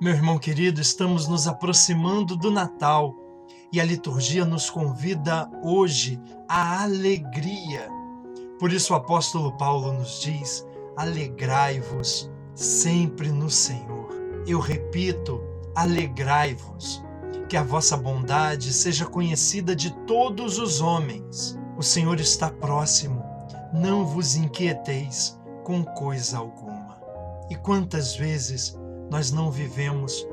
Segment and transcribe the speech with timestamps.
[0.00, 3.16] Meu irmão querido, estamos nos aproximando do Natal
[3.72, 7.88] e a liturgia nos convida hoje à alegria.
[8.60, 10.64] Por isso o apóstolo Paulo nos diz:
[10.96, 14.08] alegrai-vos sempre no Senhor.
[14.46, 15.42] Eu repito,
[15.74, 17.02] alegrai-vos.
[17.48, 21.58] Que a vossa bondade seja conhecida de todos os homens.
[21.76, 23.24] O Senhor está próximo.
[23.74, 27.00] Não vos inquieteis com coisa alguma.
[27.50, 28.78] E quantas vezes
[29.10, 30.26] nós não vivemos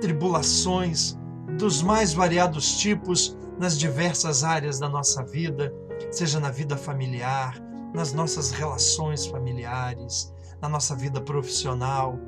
[0.00, 1.18] tribulações
[1.58, 5.72] dos mais variados tipos nas diversas áreas da nossa vida,
[6.10, 7.60] seja na vida familiar,
[7.92, 12.18] nas nossas relações familiares, na nossa vida profissional,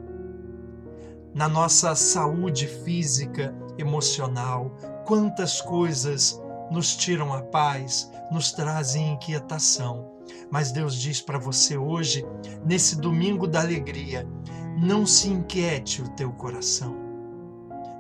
[1.35, 4.71] na nossa saúde física, emocional.
[5.07, 10.11] Quantas coisas nos tiram a paz, nos trazem inquietação.
[10.51, 12.25] Mas Deus diz para você hoje,
[12.65, 14.27] nesse domingo da alegria,
[14.79, 16.97] não se inquiete o teu coração.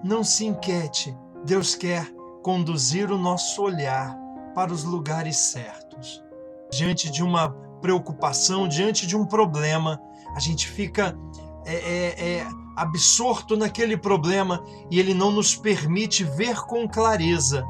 [0.02, 1.16] Não se inquiete.
[1.44, 2.06] Deus quer
[2.42, 4.16] conduzir o nosso olhar
[4.54, 6.22] para os lugares certos.
[6.70, 7.50] Diante de uma
[7.80, 10.00] preocupação, diante de um problema,
[10.34, 11.16] a gente fica
[11.64, 17.64] é, é, é, absorto naquele problema e ele não nos permite ver com clareza.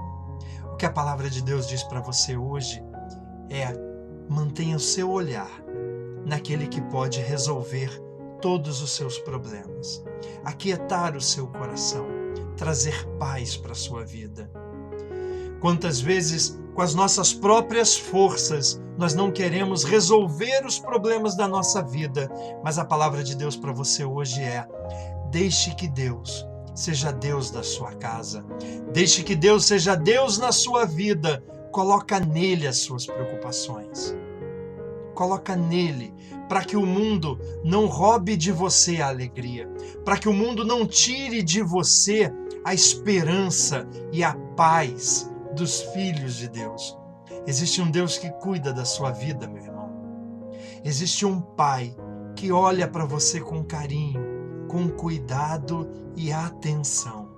[0.73, 2.83] O que a palavra de Deus diz para você hoje
[3.51, 3.73] é:
[4.29, 5.51] mantenha o seu olhar
[6.25, 7.91] naquele que pode resolver
[8.43, 10.05] todos os seus problemas,
[10.45, 12.07] aquietar o seu coração,
[12.57, 14.51] trazer paz para a sua vida.
[15.61, 21.81] Quantas vezes, com as nossas próprias forças, nós não queremos resolver os problemas da nossa
[21.83, 22.29] vida,
[22.65, 24.67] mas a palavra de Deus para você hoje é:
[25.31, 28.45] deixe que Deus seja Deus da sua casa,
[28.93, 34.17] deixe que Deus seja Deus na sua vida, coloca nele as suas preocupações.
[35.15, 36.15] Coloca nele
[36.49, 39.69] para que o mundo não roube de você a alegria,
[40.05, 42.33] para que o mundo não tire de você
[42.65, 46.97] a esperança e a paz dos filhos de Deus.
[47.47, 49.91] Existe um Deus que cuida da sua vida, meu irmão.
[50.85, 51.97] Existe um Pai
[52.37, 54.21] que olha para você com carinho,
[54.69, 57.31] com cuidado e atenção.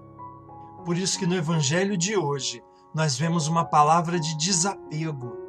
[0.85, 2.63] Por isso que no evangelho de hoje
[2.95, 5.44] nós vemos uma palavra de desapego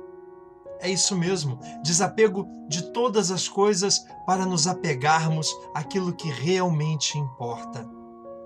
[0.85, 7.90] é isso mesmo, desapego de todas as coisas para nos apegarmos àquilo que realmente importa.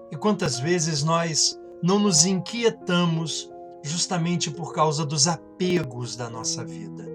[0.09, 3.51] E quantas vezes nós não nos inquietamos
[3.83, 7.05] justamente por causa dos apegos da nossa vida?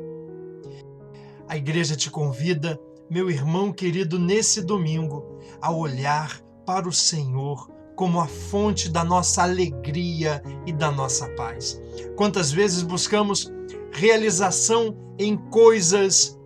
[1.49, 8.21] A igreja te convida, meu irmão querido, nesse domingo, a olhar para o Senhor como
[8.21, 11.81] a fonte da nossa alegria e da nossa paz.
[12.17, 13.53] Quantas vezes buscamos
[13.94, 16.38] realização em coisas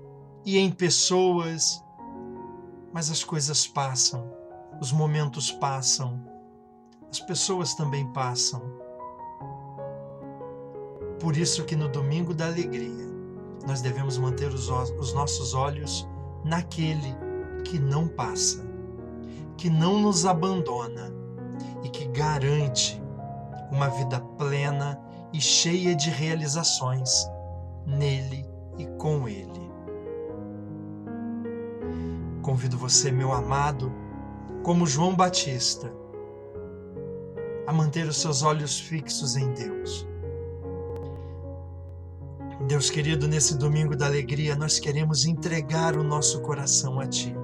[0.45, 1.83] e em pessoas.
[2.93, 4.31] Mas as coisas passam,
[4.81, 6.21] os momentos passam,
[7.11, 8.63] as pessoas também passam.
[11.21, 13.09] Por isso que no domingo da alegria
[13.67, 16.07] nós devemos manter os, os nossos olhos
[16.45, 17.15] naquele
[17.65, 18.65] que não passa,
[19.57, 21.13] que não nos abandona
[21.83, 23.03] e que garante
[23.71, 25.01] uma vida plena
[25.33, 27.11] e cheia de realizações
[27.89, 28.45] nele
[28.79, 29.69] e com ele.
[32.43, 33.91] Convido você, meu amado,
[34.63, 35.91] como João Batista,
[37.67, 40.07] a manter os seus olhos fixos em Deus.
[42.67, 47.35] Deus querido, nesse domingo da alegria, nós queremos entregar o nosso coração a Ti.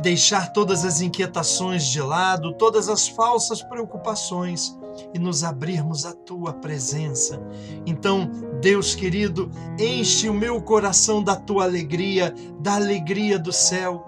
[0.00, 4.78] Deixar todas as inquietações de lado, todas as falsas preocupações
[5.14, 7.40] e nos abrirmos à tua presença.
[7.86, 8.30] Então,
[8.60, 14.06] Deus querido, enche o meu coração da tua alegria, da alegria do céu.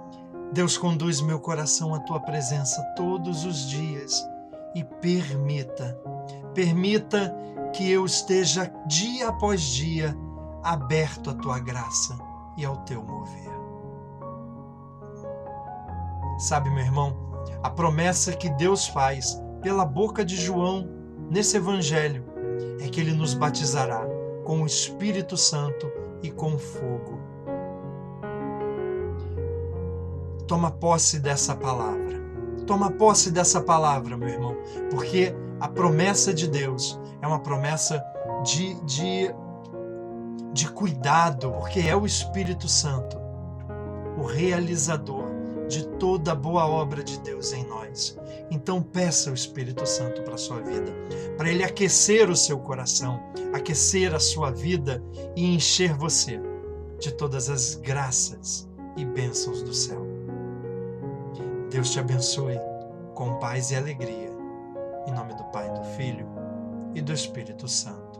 [0.52, 4.26] Deus conduz meu coração à tua presença todos os dias
[4.74, 5.98] e permita,
[6.54, 7.34] permita
[7.72, 10.16] que eu esteja dia após dia
[10.62, 12.18] aberto à tua graça
[12.56, 13.50] e ao teu mover.
[16.38, 17.16] Sabe, meu irmão,
[17.62, 20.88] a promessa que Deus faz pela boca de João
[21.30, 22.24] nesse evangelho
[22.80, 24.04] é que ele nos batizará
[24.44, 25.90] com o Espírito Santo
[26.22, 27.20] e com fogo.
[30.48, 32.20] Toma posse dessa palavra.
[32.66, 34.56] Toma posse dessa palavra, meu irmão,
[34.90, 38.04] porque a promessa de Deus é uma promessa
[38.44, 39.34] de, de,
[40.52, 43.16] de cuidado, porque é o Espírito Santo,
[44.18, 45.31] o realizador
[45.68, 48.18] de toda boa obra de Deus em nós.
[48.50, 50.92] Então peça o Espírito Santo para a sua vida,
[51.36, 53.20] para ele aquecer o seu coração,
[53.52, 55.02] aquecer a sua vida
[55.36, 56.40] e encher você
[56.98, 60.06] de todas as graças e bênçãos do céu.
[61.70, 62.58] Deus te abençoe
[63.14, 64.30] com paz e alegria.
[65.06, 66.26] Em nome do Pai, do Filho
[66.94, 68.11] e do Espírito Santo.